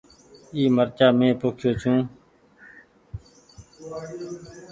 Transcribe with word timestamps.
اي 0.55 0.63
مرچآ 0.75 1.07
مين 1.17 1.33
پوکيو 1.39 1.71
ڇون۔ 1.79 1.97